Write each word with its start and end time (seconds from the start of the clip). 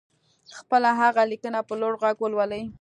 خپله 0.57 0.89
هغه 1.01 1.21
ليکنه 1.31 1.59
په 1.67 1.73
لوړ 1.81 1.93
غږ 2.01 2.17
ولولئ. 2.21 2.63